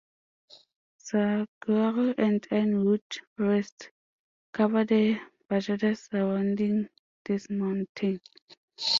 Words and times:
Saguaro 0.97 2.15
and 2.17 2.47
ironwood 2.49 3.03
forests 3.37 3.89
cover 4.51 4.83
the 4.83 5.19
bajadas 5.47 6.09
surrounding 6.09 6.89
this 7.25 7.47
mountain. 7.51 8.19